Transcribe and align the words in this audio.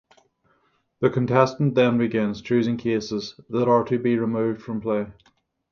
The 1.01 1.11
contestant 1.11 1.75
then 1.75 1.99
begins 1.99 2.41
choosing 2.41 2.75
cases 2.75 3.39
that 3.49 3.67
are 3.67 3.83
to 3.83 3.99
be 3.99 4.17
removed 4.17 4.59
from 4.63 4.81
play. 4.81 5.05